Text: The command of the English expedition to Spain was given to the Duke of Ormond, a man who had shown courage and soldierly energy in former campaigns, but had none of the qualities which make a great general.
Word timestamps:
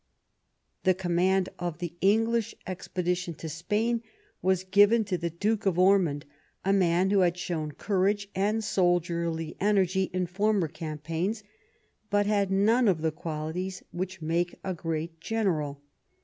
The 0.83 0.95
command 0.95 1.49
of 1.59 1.77
the 1.77 1.93
English 2.01 2.55
expedition 2.65 3.35
to 3.35 3.47
Spain 3.47 4.01
was 4.41 4.63
given 4.63 5.05
to 5.05 5.15
the 5.15 5.29
Duke 5.29 5.67
of 5.67 5.77
Ormond, 5.77 6.25
a 6.65 6.73
man 6.73 7.11
who 7.11 7.19
had 7.19 7.37
shown 7.37 7.73
courage 7.73 8.27
and 8.33 8.63
soldierly 8.63 9.55
energy 9.59 10.05
in 10.11 10.25
former 10.25 10.69
campaigns, 10.69 11.43
but 12.09 12.25
had 12.25 12.49
none 12.49 12.87
of 12.87 13.03
the 13.03 13.11
qualities 13.11 13.83
which 13.91 14.23
make 14.23 14.55
a 14.63 14.73
great 14.73 15.19
general. 15.21 15.83